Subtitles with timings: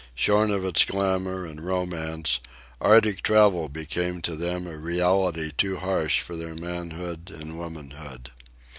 [0.15, 2.39] Shorn of its glamour and romance,
[2.81, 8.31] Arctic travel became to them a reality too harsh for their manhood and womanhood.